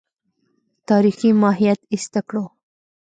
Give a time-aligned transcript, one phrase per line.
[0.89, 2.45] تاریخي ماهیت ایسته کړو.